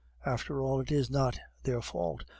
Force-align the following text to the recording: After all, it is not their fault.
After 0.25 0.59
all, 0.63 0.79
it 0.81 0.91
is 0.91 1.11
not 1.11 1.39
their 1.61 1.79
fault. 1.79 2.23